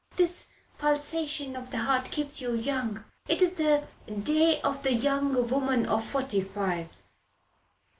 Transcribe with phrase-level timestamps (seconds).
[0.15, 0.47] This
[0.79, 3.03] pulsation of the heart keeps you young.
[3.27, 6.89] It is the day of the young woman of forty five."